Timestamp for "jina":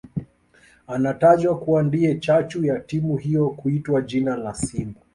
4.01-4.35